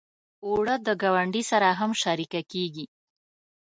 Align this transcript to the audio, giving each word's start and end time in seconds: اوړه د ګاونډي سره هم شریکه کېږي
اوړه 0.45 0.75
د 0.85 0.87
ګاونډي 1.01 1.43
سره 1.51 1.67
هم 1.79 1.91
شریکه 2.03 2.41
کېږي 2.51 2.85